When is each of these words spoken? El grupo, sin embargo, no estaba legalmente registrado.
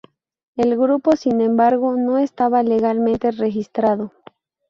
El 0.55 0.75
grupo, 0.77 1.15
sin 1.15 1.41
embargo, 1.41 1.95
no 1.95 2.17
estaba 2.17 2.63
legalmente 2.63 3.29
registrado. 3.29 4.11